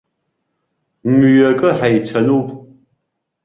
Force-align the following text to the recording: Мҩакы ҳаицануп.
Мҩакы 1.17 1.69
ҳаицануп. 1.77 2.47